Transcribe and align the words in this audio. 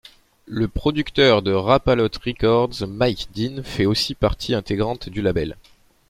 Le 0.47 0.67
producteur 0.67 1.43
de 1.43 1.51
Rap-A-Lot 1.51 2.17
Records 2.25 2.87
Mike 2.87 3.29
Dean 3.35 3.61
fait 3.63 3.85
aussi 3.85 4.15
partie 4.15 4.55
intégrante 4.55 5.09
du 5.09 5.21
label. 5.21 5.55